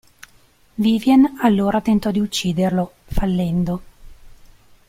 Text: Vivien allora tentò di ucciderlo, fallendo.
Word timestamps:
Vivien 0.77 1.37
allora 1.43 1.79
tentò 1.79 2.09
di 2.09 2.19
ucciderlo, 2.19 2.91
fallendo. 3.05 3.81